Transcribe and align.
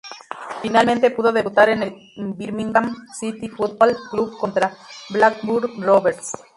Finalmente 0.63 1.11
pudo 1.11 1.31
debutar 1.31 1.69
en 1.69 1.83
el 1.83 1.93
Birmingham 2.33 3.05
City 3.13 3.47
Football 3.49 3.95
Club 4.09 4.35
contra 4.39 4.75
Blackburn 5.11 5.79
Rovers. 5.79 6.31